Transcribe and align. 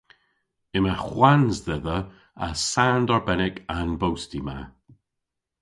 Yma 0.77 0.95
hwans 1.05 1.57
dhedha 1.65 1.97
a 2.45 2.47
sand 2.71 3.07
arbennik 3.15 3.57
a'n 3.75 3.91
bosti 4.01 4.39
ma. 4.47 4.57